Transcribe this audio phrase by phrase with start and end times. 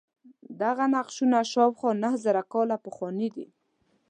[0.61, 3.45] دغه نقشونه شاوخوا نهه زره کاله پخواني دي.